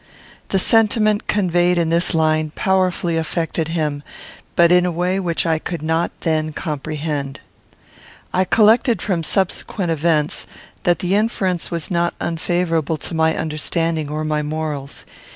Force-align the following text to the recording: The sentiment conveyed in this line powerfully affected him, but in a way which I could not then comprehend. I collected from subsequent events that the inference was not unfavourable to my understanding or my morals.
The 0.49 0.57
sentiment 0.57 1.27
conveyed 1.27 1.77
in 1.77 1.89
this 1.89 2.15
line 2.15 2.51
powerfully 2.55 3.17
affected 3.17 3.67
him, 3.67 4.01
but 4.55 4.71
in 4.71 4.83
a 4.83 4.91
way 4.91 5.19
which 5.19 5.45
I 5.45 5.59
could 5.59 5.83
not 5.83 6.09
then 6.21 6.53
comprehend. 6.53 7.39
I 8.33 8.45
collected 8.45 8.99
from 8.99 9.21
subsequent 9.21 9.91
events 9.91 10.47
that 10.85 10.97
the 11.05 11.13
inference 11.13 11.69
was 11.69 11.91
not 11.91 12.15
unfavourable 12.19 12.97
to 12.97 13.13
my 13.13 13.37
understanding 13.37 14.09
or 14.09 14.23
my 14.25 14.41
morals. 14.41 15.05